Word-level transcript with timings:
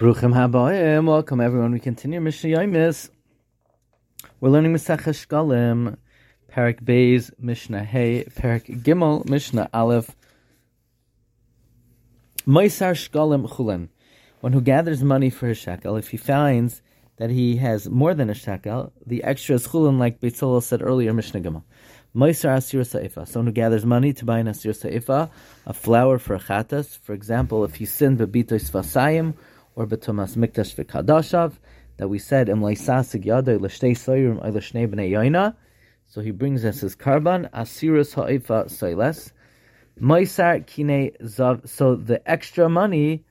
Bruchim 0.00 0.32
habayim. 0.32 1.06
Welcome 1.06 1.42
everyone. 1.42 1.72
We 1.72 1.78
continue 1.78 2.22
Mishnah 2.22 2.56
Yomis. 2.56 3.10
We're 4.40 4.48
learning 4.48 4.72
Masech 4.72 5.00
Shkalim, 5.00 5.98
Parak 6.50 6.82
Beis, 6.82 7.30
Mishnah 7.38 7.84
Hey, 7.84 8.24
Parak 8.24 8.82
Gimel, 8.82 9.28
Mishnah 9.28 9.68
Aleph. 9.74 10.16
Moisar 12.46 12.94
Shkalim 12.94 13.46
Chulen. 13.46 13.90
One 14.40 14.54
who 14.54 14.62
gathers 14.62 15.02
money 15.02 15.28
for 15.28 15.48
his 15.48 15.58
shekel, 15.58 15.96
if 15.96 16.08
he 16.08 16.16
finds 16.16 16.80
that 17.18 17.28
he 17.28 17.56
has 17.56 17.86
more 17.86 18.14
than 18.14 18.30
a 18.30 18.34
shekel, 18.34 18.94
the 19.04 19.22
extra 19.22 19.56
is 19.56 19.68
chulen, 19.68 19.98
like 19.98 20.18
Beitzolel 20.18 20.62
said 20.62 20.80
earlier, 20.80 21.12
Mishnah 21.12 21.42
Gimel. 21.42 21.64
Moisar 22.16 22.56
Asir 22.56 22.84
Sa'ifa, 22.84 23.26
someone 23.26 23.48
who 23.48 23.52
gathers 23.52 23.84
money 23.84 24.14
to 24.14 24.24
buy 24.24 24.38
an 24.38 24.48
Asir 24.48 24.72
Sa'ifa, 24.72 25.30
a 25.66 25.74
flower 25.74 26.18
for 26.18 26.36
a 26.36 26.40
chatas. 26.40 26.98
For 27.00 27.12
example, 27.12 27.64
if 27.64 27.74
he 27.74 27.84
sinned 27.84 28.18
bebitois 28.18 28.70
vasayim, 28.70 29.34
or 29.80 29.86
b'tumas 29.86 30.36
mikdash 30.36 30.74
v'kadashav, 30.74 31.54
that 31.96 32.08
we 32.08 32.18
said, 32.18 32.50
Em 32.50 32.60
leisasig 32.60 33.24
yadoy 33.24 33.58
l'shtei 33.58 33.96
soyrim 33.96 34.44
oy 34.44 34.50
l'shnei 34.50 34.86
b'nei 34.86 35.10
yoina. 35.10 35.54
So 36.06 36.20
he 36.20 36.32
brings 36.32 36.66
us 36.66 36.80
his 36.80 36.94
karban, 36.94 37.50
Asirus 37.52 38.14
ha'ifa 38.14 38.66
soiles. 38.66 39.32
Moisar 39.98 40.66
kine 40.66 41.12
zav, 41.22 41.66
so 41.66 41.96
the 41.96 42.20
extra 42.30 42.68
money, 42.68 43.24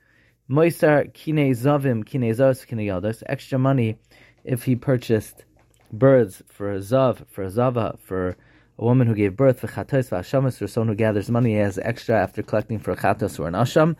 Moisar 0.50 1.14
kine 1.14 1.54
zavim, 1.54 2.04
kine 2.04 2.34
zavs, 2.34 2.66
kine 2.66 2.80
yados, 2.80 3.22
extra 3.26 3.56
money, 3.58 4.00
if 4.42 4.64
he 4.64 4.74
purchased 4.74 5.44
birds 5.92 6.42
for 6.48 6.72
a 6.72 6.78
zav, 6.78 7.24
for 7.28 7.44
a 7.44 7.50
zava, 7.50 7.96
for 8.02 8.36
a 8.76 8.84
woman 8.84 9.06
who 9.06 9.14
gave 9.14 9.36
birth, 9.36 9.60
for 9.60 9.68
chatos, 9.68 10.08
v'ashamas, 10.08 10.60
or 10.60 10.66
someone 10.66 10.88
who 10.88 10.94
gathers 10.96 11.30
money 11.30 11.60
as 11.60 11.78
extra 11.78 12.20
after 12.20 12.42
collecting 12.42 12.80
for 12.80 12.90
a 12.90 12.96
chatos 12.96 13.38
or 13.38 13.46
an 13.46 13.54
asham, 13.54 13.94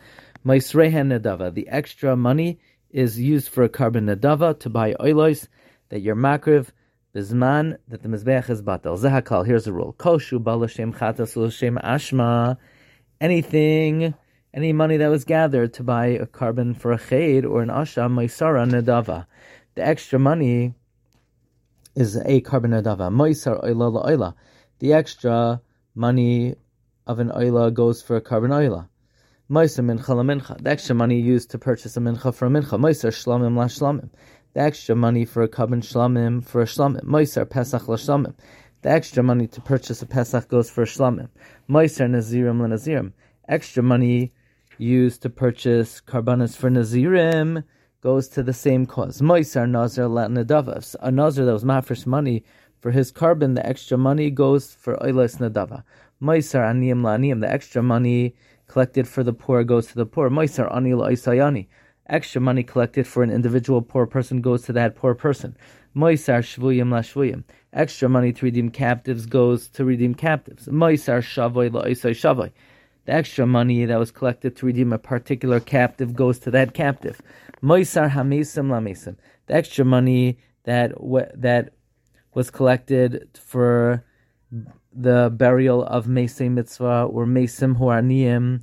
Maisrehen 0.45 1.19
Nadava. 1.19 1.53
The 1.53 1.67
extra 1.67 2.15
money 2.15 2.59
is 2.89 3.19
used 3.19 3.49
for 3.49 3.63
a 3.63 3.69
karban 3.69 4.09
Nadava 4.09 4.59
to 4.61 4.69
buy 4.69 4.93
oilos 4.93 5.47
that 5.89 6.01
your 6.01 6.15
makriv 6.15 6.69
bizman 7.13 7.77
that 7.87 8.01
the 8.01 8.09
mizbeach 8.09 8.49
is 8.49 8.63
batal. 8.63 8.97
Zehakal. 8.97 9.45
Here's 9.45 9.65
the 9.65 9.73
rule: 9.73 9.93
koshu 9.99 10.43
balashem 10.43 10.97
chatas 10.97 11.35
l'shem 11.35 11.77
ashma. 11.83 12.57
Anything, 13.19 14.15
any 14.51 14.73
money 14.73 14.97
that 14.97 15.09
was 15.09 15.25
gathered 15.25 15.75
to 15.75 15.83
buy 15.83 16.07
a 16.07 16.25
karban 16.25 16.75
for 16.75 16.91
a 16.91 16.97
ched 16.97 17.47
or 17.47 17.61
an 17.61 17.69
asha, 17.69 18.09
maisara 18.09 18.67
nadava. 18.67 19.27
The 19.75 19.85
extra 19.85 20.17
money 20.17 20.73
is 21.93 22.15
a 22.15 22.41
karban 22.41 22.71
nadava. 22.71 23.13
Maisar 23.13 23.63
oila 23.63 23.93
la 23.93 24.05
oila. 24.07 24.33
The 24.79 24.93
extra 24.93 25.61
money 25.93 26.55
of 27.05 27.19
an 27.19 27.29
oila 27.29 27.71
goes 27.71 28.01
for 28.01 28.15
a 28.15 28.21
karban 28.21 28.49
oila. 28.49 28.87
Meiser 29.51 29.83
mincha 29.83 30.15
la 30.15 30.23
mincha. 30.23 30.57
The 30.63 30.69
extra 30.69 30.95
money 30.95 31.19
used 31.19 31.51
to 31.51 31.59
purchase 31.59 31.97
a 31.97 31.99
mincha 31.99 32.33
for 32.33 32.45
a 32.45 32.49
mincha. 32.49 32.79
Meiser 32.79 33.11
shlamim 33.11 33.57
la 33.57 33.65
shlamim. 33.65 34.09
The 34.53 34.61
extra 34.61 34.95
money 34.95 35.25
for 35.25 35.43
a 35.43 35.49
kabin 35.49 35.81
shlamim 35.81 36.41
for 36.41 36.61
a 36.61 36.65
shlamim. 36.65 37.01
Meiser 37.01 37.49
pesach 37.49 37.89
la 37.89 37.97
shlamim. 37.97 38.33
The 38.81 38.91
extra 38.91 39.21
money 39.21 39.47
to 39.47 39.59
purchase 39.59 40.01
a 40.01 40.05
pesach 40.05 40.47
goes 40.47 40.69
for 40.69 40.83
a 40.83 40.85
shlamim. 40.85 41.27
Meiser 41.69 42.09
nazirim 42.09 42.61
la 42.61 42.67
nazirim. 42.67 43.11
Extra 43.49 43.83
money 43.83 44.31
used 44.77 45.21
to 45.23 45.29
purchase 45.29 45.99
karbanas 45.99 46.55
for 46.55 46.69
nazirim 46.69 47.65
goes 47.99 48.29
to 48.29 48.43
the 48.43 48.53
same 48.53 48.85
cause. 48.85 49.19
Meiser 49.19 49.69
nazir 49.69 50.07
la 50.07 50.27
nadava. 50.27 50.95
A 51.01 51.11
nazir 51.11 51.43
that 51.43 51.51
was 51.51 51.65
mafresh 51.65 52.05
money 52.05 52.45
for 52.79 52.91
his 52.91 53.11
karban, 53.11 53.55
the 53.55 53.67
extra 53.67 53.97
money 53.97 54.29
goes 54.29 54.73
for 54.73 54.95
oilas 54.95 55.39
nadava. 55.39 55.83
Meiser 56.21 56.61
aniyim 56.61 57.03
la 57.03 57.17
aniyim. 57.17 57.41
The 57.41 57.51
extra 57.51 57.83
money 57.83 58.33
collected 58.71 59.07
for 59.07 59.21
the 59.21 59.33
poor 59.33 59.63
goes 59.65 59.87
to 59.87 59.95
the 59.95 60.05
poor. 60.05 60.29
Moisar 60.29 60.71
anil 60.73 61.03
isayani. 61.11 61.67
Extra 62.07 62.41
money 62.41 62.63
collected 62.63 63.05
for 63.05 63.21
an 63.21 63.29
individual 63.29 63.81
poor 63.81 64.07
person 64.07 64.41
goes 64.41 64.63
to 64.63 64.73
that 64.73 64.95
poor 64.95 65.13
person. 65.13 65.57
Moisar 65.95 66.39
shvuyim 66.39 66.89
la 66.89 66.99
shvuyim. 66.99 67.43
Extra 67.73 68.07
money 68.07 68.31
to 68.31 68.45
redeem 68.45 68.69
captives 68.69 69.25
goes 69.25 69.67
to 69.67 69.83
redeem 69.83 70.15
captives. 70.15 70.67
Moisar 70.67 71.21
shavoy 71.21 71.71
la 71.71 71.83
isay 71.83 72.11
shavoy. 72.11 72.51
The 73.05 73.13
extra 73.13 73.45
money 73.45 73.83
that 73.85 73.99
was 73.99 74.11
collected 74.11 74.55
to 74.57 74.65
redeem 74.65 74.93
a 74.93 74.97
particular 74.97 75.59
captive 75.59 76.15
goes 76.15 76.39
to 76.39 76.51
that 76.51 76.73
captive. 76.73 77.21
Moisar 77.61 78.09
hamesim 78.09 78.69
la 78.69 78.79
mesim. 78.79 79.17
The 79.47 79.55
extra 79.55 79.83
money 79.83 80.37
that 80.63 80.93
that 81.35 81.73
was 82.33 82.49
collected 82.49 83.27
for 83.37 84.05
the 84.93 85.31
burial 85.35 85.83
of 85.83 86.05
Mesei 86.05 86.51
Mitzvah 86.51 87.03
or 87.03 87.25
Mesim 87.25 87.77
Huarniim, 87.77 88.61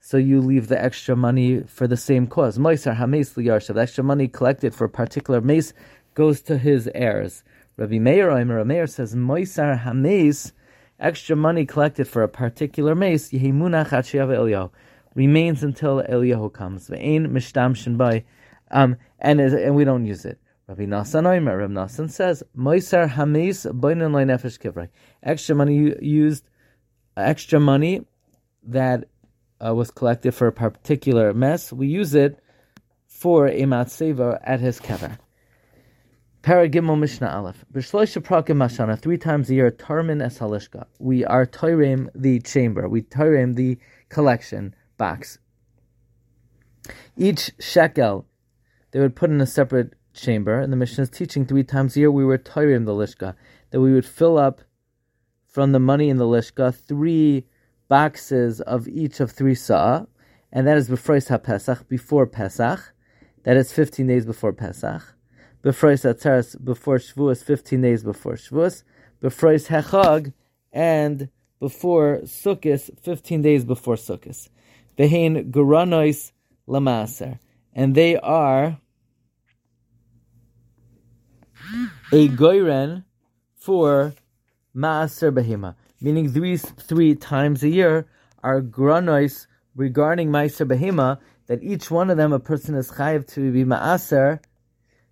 so 0.00 0.16
you 0.16 0.40
leave 0.40 0.68
the 0.68 0.82
extra 0.82 1.14
money 1.16 1.62
for 1.62 1.86
the 1.86 1.96
same 1.96 2.26
cause. 2.26 2.58
Moisar 2.58 2.96
Hames 2.96 3.34
Liyarshav, 3.34 3.74
the 3.74 3.80
extra 3.80 4.04
money 4.04 4.28
collected 4.28 4.74
for 4.74 4.84
a 4.84 4.90
particular 4.90 5.40
mace 5.40 5.72
goes 6.14 6.40
to 6.42 6.58
his 6.58 6.90
heirs. 6.94 7.44
Rabbi 7.76 7.98
Meir 7.98 8.30
Omer 8.30 8.64
Meir 8.64 8.86
says 8.86 9.14
Moisar 9.14 9.78
Hames, 9.78 10.52
extra 11.00 11.36
money 11.36 11.64
collected 11.64 12.06
for 12.08 12.22
a 12.22 12.28
particular 12.28 12.94
mace, 12.94 13.30
Yehimunach 13.30 13.90
Eliyahu, 13.90 14.70
remains 15.14 15.62
until 15.62 16.02
Eliyahu 16.02 16.52
comes. 16.52 16.90
Um, 18.70 18.96
and 19.18 19.40
and 19.40 19.74
we 19.74 19.84
don't 19.84 20.06
use 20.06 20.24
it. 20.24 20.38
Rabbi 20.72 20.86
Nassan 20.86 21.26
Omer, 21.26 21.58
Rabbi 21.58 21.86
says, 22.06 22.42
Moisar 22.56 23.06
Hames 23.06 23.70
Boinan 23.78 24.12
Nefesh 24.12 24.58
Kivrei. 24.58 24.88
Extra 25.22 25.54
money 25.54 25.94
used, 26.00 26.48
extra 27.14 27.60
money 27.60 28.06
that 28.62 29.04
uh, 29.60 29.74
was 29.74 29.90
collected 29.90 30.32
for 30.32 30.46
a 30.46 30.52
particular 30.52 31.34
mess, 31.34 31.74
we 31.74 31.88
use 31.88 32.14
it 32.14 32.38
for 33.06 33.48
a 33.48 33.64
matzeva 33.64 34.40
at 34.42 34.60
his 34.60 34.80
kever. 34.80 35.18
Paragimel 36.42 36.98
Mishnah 36.98 37.28
Aleph. 37.28 37.66
B'shloisha 37.70 38.22
prakim 38.22 38.56
mashana, 38.56 38.98
three 38.98 39.18
times 39.18 39.50
a 39.50 39.54
year, 39.54 39.70
tarmin 39.70 40.24
es 40.24 40.38
halishka. 40.38 40.86
We 40.98 41.22
are 41.26 41.44
toirim 41.44 42.08
the 42.14 42.40
chamber. 42.40 42.88
We 42.88 43.02
toirim 43.02 43.56
the 43.56 43.76
collection 44.08 44.74
box. 44.96 45.38
Each 47.14 47.50
shekel, 47.60 48.24
they 48.92 49.00
would 49.00 49.14
put 49.14 49.28
in 49.28 49.42
a 49.42 49.46
separate 49.46 49.92
chamber, 50.12 50.58
and 50.60 50.72
the 50.72 50.76
Mishnah 50.76 51.02
is 51.02 51.10
teaching 51.10 51.44
three 51.44 51.64
times 51.64 51.96
a 51.96 52.00
year 52.00 52.10
we 52.10 52.24
were 52.24 52.34
in 52.34 52.84
the 52.84 52.92
lishka, 52.92 53.34
that 53.70 53.80
we 53.80 53.92
would 53.92 54.06
fill 54.06 54.38
up 54.38 54.62
from 55.46 55.72
the 55.72 55.78
money 55.78 56.08
in 56.08 56.16
the 56.16 56.24
lishka 56.24 56.74
three 56.74 57.46
boxes 57.88 58.60
of 58.62 58.88
each 58.88 59.20
of 59.20 59.30
three 59.30 59.54
sa, 59.54 60.06
and 60.50 60.66
that 60.66 60.76
is 60.76 60.88
befrois 60.88 61.28
ha-pesach, 61.28 61.88
before 61.88 62.26
Pesach, 62.26 62.94
that 63.44 63.56
is 63.56 63.72
15 63.72 64.06
days 64.06 64.26
before 64.26 64.52
Pesach, 64.52 65.02
befrois 65.62 66.04
atzeres, 66.04 66.62
before 66.62 66.98
Shavuos, 66.98 67.42
15 67.42 67.80
days 67.80 68.02
before 68.04 68.34
Shavuos, 68.34 68.82
befrois 69.22 69.68
hechag, 69.68 70.32
and 70.72 71.28
before 71.60 72.20
Sukkot, 72.24 72.98
15 73.00 73.42
days 73.42 73.64
before 73.64 73.96
Sukkot. 73.96 74.48
Behain 74.96 75.50
guranois 75.50 76.32
lamaser, 76.68 77.38
and 77.72 77.94
they 77.94 78.16
are 78.18 78.78
a 82.14 82.28
goyren 82.28 83.04
for 83.54 84.12
maaser 84.76 85.32
behema, 85.32 85.74
meaning 85.98 86.30
these 86.34 86.62
three 86.62 87.14
times 87.14 87.62
a 87.62 87.68
year 87.70 88.06
are 88.42 88.60
granos 88.60 89.46
regarding 89.74 90.28
maaser 90.28 90.68
behema, 90.68 91.18
that 91.46 91.62
each 91.62 91.90
one 91.90 92.10
of 92.10 92.18
them 92.18 92.34
a 92.34 92.38
person 92.38 92.74
is 92.74 92.90
chayiv 92.90 93.26
to 93.26 93.50
be 93.50 93.64
maaser, 93.64 94.40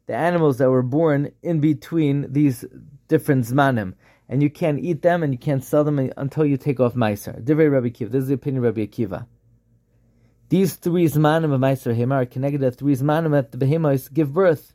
the 0.06 0.14
animals 0.14 0.58
that 0.58 0.68
were 0.68 0.82
born 0.82 1.32
in 1.42 1.58
between 1.60 2.30
these 2.32 2.66
different 3.08 3.46
zmanim. 3.46 3.94
And 4.28 4.42
you 4.42 4.50
can't 4.50 4.78
eat 4.78 5.00
them 5.00 5.22
and 5.22 5.32
you 5.32 5.38
can't 5.38 5.64
sell 5.64 5.84
them 5.84 6.12
until 6.18 6.44
you 6.44 6.58
take 6.58 6.80
off 6.80 6.94
Akiva. 6.94 8.10
This 8.10 8.22
is 8.22 8.28
the 8.28 8.34
opinion 8.34 8.64
of 8.64 8.76
Rabbi 8.76 8.86
Akiva. 8.86 9.26
These 10.50 10.74
three 10.74 11.06
zmanim 11.06 11.52
of 11.52 11.60
Meiser 11.60 11.96
Behema 11.96 12.22
are 12.22 12.26
connected 12.26 12.60
to 12.60 12.70
three 12.70 12.94
zmanim 12.94 13.30
that 13.32 13.52
the 13.52 13.58
behemos 13.58 14.12
give 14.12 14.32
birth. 14.34 14.74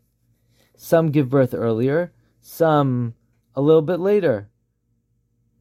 Some 0.78 1.12
give 1.12 1.30
birth 1.30 1.54
earlier, 1.54 2.12
some 2.46 3.16
a 3.56 3.62
little 3.62 3.82
bit 3.82 4.00
later. 4.00 4.48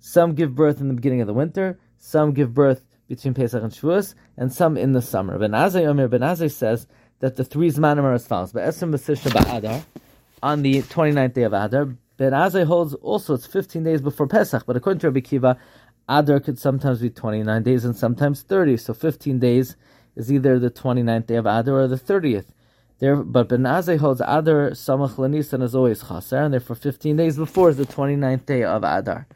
Some 0.00 0.34
give 0.34 0.54
birth 0.54 0.82
in 0.82 0.88
the 0.88 0.94
beginning 0.94 1.22
of 1.22 1.26
the 1.26 1.32
winter, 1.32 1.78
some 1.96 2.34
give 2.34 2.52
birth 2.52 2.84
between 3.08 3.32
Pesach 3.32 3.62
and 3.62 3.72
Shavuos, 3.72 4.14
and 4.36 4.52
some 4.52 4.76
in 4.76 4.92
the 4.92 5.00
summer. 5.00 5.38
Ben 5.38 5.52
Azai 5.52 5.86
Omer 5.86 6.08
Ben 6.08 6.20
Azai 6.20 6.52
says 6.52 6.86
that 7.20 7.36
the 7.36 7.44
three 7.44 7.70
Zmanim 7.70 8.02
are 8.02 8.12
as 8.12 8.26
follows. 8.26 8.52
Be'esrim 8.52 8.92
B'sishna 8.92 9.30
Ba'adar, 9.30 9.82
on 10.42 10.60
the 10.60 10.82
29th 10.82 11.32
day 11.32 11.44
of 11.44 11.54
Adar, 11.54 11.86
Ben 12.18 12.32
Azai 12.32 12.66
holds 12.66 12.92
also 12.92 13.32
it's 13.32 13.46
15 13.46 13.82
days 13.82 14.02
before 14.02 14.26
Pesach, 14.26 14.66
but 14.66 14.76
according 14.76 15.00
to 15.00 15.06
Rabbi 15.06 15.20
Kiva, 15.20 15.56
Adar 16.06 16.38
could 16.38 16.58
sometimes 16.58 17.00
be 17.00 17.08
29 17.08 17.62
days 17.62 17.86
and 17.86 17.96
sometimes 17.96 18.42
30, 18.42 18.76
so 18.76 18.92
15 18.92 19.38
days 19.38 19.76
is 20.16 20.30
either 20.30 20.58
the 20.58 20.70
29th 20.70 21.26
day 21.26 21.36
of 21.36 21.46
Adar 21.46 21.80
or 21.80 21.88
the 21.88 21.96
30th. 21.96 22.48
There, 23.04 23.16
but 23.16 23.50
Ben 23.50 23.64
Azai 23.64 23.98
holds 23.98 24.22
Adar 24.22 24.70
Samach 24.70 25.16
Lanisan 25.16 25.62
is 25.62 25.74
always 25.74 26.02
Chaser, 26.02 26.38
and 26.38 26.54
therefore 26.54 26.74
15 26.74 27.18
days 27.18 27.36
before 27.36 27.68
is 27.68 27.76
the 27.76 27.84
29th 27.84 28.46
day 28.46 28.62
of 28.62 28.82
Adar. 28.82 29.26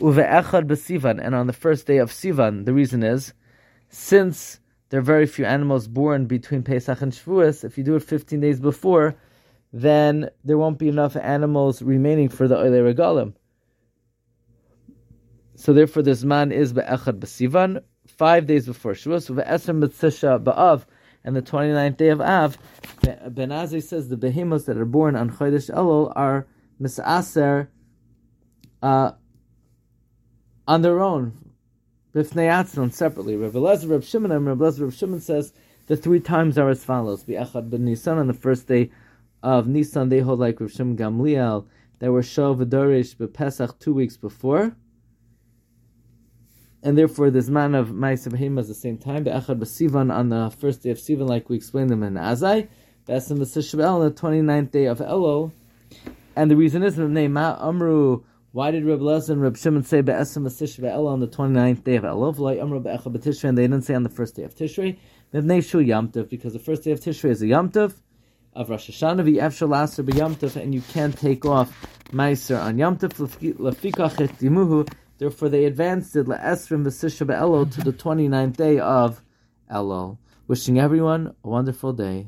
Uve 0.00 0.28
Echad 0.28 0.66
B'Sivan, 0.66 1.24
and 1.24 1.32
on 1.32 1.46
the 1.46 1.52
first 1.52 1.86
day 1.86 1.98
of 1.98 2.10
Sivan, 2.10 2.64
the 2.64 2.74
reason 2.74 3.04
is, 3.04 3.34
since 3.88 4.58
there 4.88 4.98
are 4.98 5.04
very 5.14 5.26
few 5.26 5.44
animals 5.44 5.86
born 5.86 6.26
between 6.26 6.64
Pesach 6.64 7.00
and 7.00 7.12
Shavuos. 7.12 7.62
If 7.62 7.78
you 7.78 7.84
do 7.84 7.94
it 7.94 8.02
15 8.02 8.40
days 8.40 8.58
before, 8.58 9.14
then 9.72 10.30
there 10.42 10.58
won't 10.58 10.80
be 10.80 10.88
enough 10.88 11.14
animals 11.14 11.80
remaining 11.80 12.28
for 12.28 12.48
the 12.48 12.56
Oile 12.56 12.82
Regalim. 12.92 13.34
So 15.54 15.72
therefore, 15.72 16.02
this 16.02 16.24
man 16.24 16.50
is 16.50 16.72
be'echad 16.72 17.20
b'sivan, 17.20 17.80
five 18.08 18.46
days 18.46 18.66
before 18.66 18.94
Shavuos, 18.94 19.30
ve'esem 19.30 19.84
b'tzisha 19.84 20.42
ba'av, 20.42 20.84
and 21.24 21.36
the 21.36 21.42
29th 21.42 21.96
day 21.96 22.08
of 22.08 22.20
Av, 22.20 22.58
Ben 23.02 23.50
Azai 23.50 23.82
says 23.82 24.08
the 24.08 24.16
behemos 24.16 24.66
that 24.66 24.76
are 24.76 24.84
born 24.84 25.16
on 25.16 25.30
Chodesh 25.30 25.70
Elul 25.70 26.12
are 26.16 26.46
misaser 26.80 27.68
uh, 28.82 29.12
on 30.66 30.82
their 30.82 31.00
own, 31.00 31.32
b'fnei 32.14 32.48
atznon, 32.48 32.92
separately. 32.92 33.36
Rav 33.36 33.52
Elazar, 33.52 33.90
Rav 33.90 34.04
Shimon, 34.04 34.32
and 34.32 34.46
Rav 34.46 34.58
Elazar, 34.58 34.92
Shimon 34.96 35.20
says 35.20 35.52
the 35.86 35.96
three 35.96 36.20
times 36.20 36.58
are 36.58 36.68
as 36.68 36.84
follows: 36.84 37.24
Be'echad 37.24 37.70
ben 37.70 37.84
Nisan 37.84 38.18
on 38.18 38.26
the 38.26 38.34
first 38.34 38.68
day 38.68 38.90
of 39.42 39.66
Nisan, 39.66 40.08
they 40.08 40.20
hold 40.20 40.38
like 40.38 40.60
Rav 40.60 40.70
Shimon 40.70 40.96
Gamliel 40.96 41.66
that 41.98 42.12
were 42.12 42.22
Shov 42.22 42.64
Dorish 42.64 43.32
Pesach 43.32 43.78
two 43.78 43.94
weeks 43.94 44.16
before 44.16 44.76
and 46.82 46.96
therefore 46.96 47.30
this 47.30 47.48
man 47.48 47.74
of 47.74 47.88
Ma'asav 47.88 48.38
Hema 48.38 48.60
is 48.60 48.68
the 48.68 48.74
same 48.74 48.98
time. 48.98 49.24
Be'echad 49.24 49.58
b'Sivan 49.58 50.14
on 50.14 50.28
the 50.28 50.50
first 50.58 50.82
day 50.82 50.90
of 50.90 50.98
Sivan, 50.98 51.28
like 51.28 51.48
we 51.48 51.56
explained 51.56 51.90
them 51.90 52.02
in 52.02 52.14
Azai. 52.14 52.68
Be'esim 53.06 53.38
b'Sishbel 53.38 53.94
on 53.94 54.00
the 54.04 54.10
29th 54.10 54.70
day 54.70 54.84
of 54.84 54.98
Elul. 54.98 55.52
And 56.36 56.50
the 56.50 56.56
reason 56.56 56.82
is 56.82 56.96
the 56.96 57.08
name 57.08 57.32
Ma 57.32 57.56
Amru. 57.60 58.22
Why 58.52 58.70
did 58.70 58.84
Reb 58.84 59.00
Lezer 59.00 59.30
and 59.30 59.42
Reb 59.42 59.56
Shimon 59.56 59.82
say 59.82 60.02
Be'esim 60.02 60.44
b'Sishbel 60.44 61.06
on 61.06 61.20
the 61.20 61.26
29th 61.26 61.82
day 61.84 61.96
of 61.96 62.04
Elul? 62.04 62.36
V'lai 62.36 62.60
Amru 62.60 62.80
be'echad 62.80 63.12
b'Tishrei, 63.16 63.48
and 63.48 63.58
they 63.58 63.62
didn't 63.62 63.82
say 63.82 63.94
on 63.94 64.04
the 64.04 64.08
first 64.08 64.36
day 64.36 64.44
of 64.44 64.54
Tishrei. 64.54 64.98
Mevnei 65.34 65.68
Shu 65.68 65.78
Yamtiv, 65.78 66.28
because 66.28 66.52
the 66.52 66.58
first 66.58 66.84
day 66.84 66.92
of 66.92 67.00
Tishrei 67.00 67.30
is 67.30 67.42
a 67.42 67.46
Yamtiv 67.46 67.94
of 68.54 68.70
Rosh 68.70 68.88
Hashanah 68.90 69.28
v'Yevshel 69.28 69.82
Aser 69.82 70.04
b'Yamtiv, 70.04 70.56
and 70.56 70.74
you 70.74 70.82
can't 70.92 71.18
take 71.18 71.44
off 71.44 71.88
Meiser 72.12 72.62
on 72.62 72.76
Yamtiv. 72.76 73.14
Lefikach 73.56 74.20
et 74.20 74.38
Dimuhu, 74.38 74.88
Therefore, 75.18 75.48
they 75.48 75.64
advanced 75.64 76.14
it 76.16 76.26
Esrim 76.26 76.84
V'Sisha 76.84 77.26
Elul 77.26 77.72
to 77.74 77.82
the 77.82 77.92
29th 77.92 78.56
day 78.56 78.78
of 78.78 79.20
Elul. 79.70 80.18
Wishing 80.46 80.78
everyone 80.78 81.34
a 81.44 81.48
wonderful 81.48 81.92
day. 81.92 82.16